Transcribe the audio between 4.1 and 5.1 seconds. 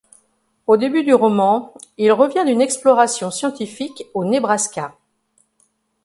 au Nebraska.